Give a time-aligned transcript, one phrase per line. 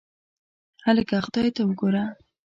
[0.85, 2.03] هکله خدای ته وګوره.